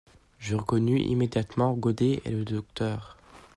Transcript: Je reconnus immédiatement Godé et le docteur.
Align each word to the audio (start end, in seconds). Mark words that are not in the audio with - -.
Je 0.39 0.55
reconnus 0.55 0.99
immédiatement 0.99 1.75
Godé 1.75 2.23
et 2.25 2.31
le 2.31 2.43
docteur. 2.43 3.17